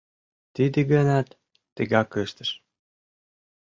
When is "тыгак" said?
1.75-2.09